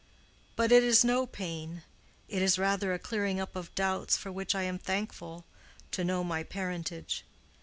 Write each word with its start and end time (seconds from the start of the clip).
But 0.55 0.71
it 0.71 0.81
is 0.83 1.05
no 1.05 1.27
pain—it 1.27 2.41
is 2.41 2.57
rather 2.57 2.91
a 2.91 2.97
clearing 2.97 3.39
up 3.39 3.55
of 3.55 3.75
doubts 3.75 4.17
for 4.17 4.31
which 4.31 4.55
I 4.55 4.63
am 4.63 4.79
thankful, 4.79 5.45
to 5.91 6.03
know 6.03 6.23
my 6.23 6.41
parentage. 6.41 7.23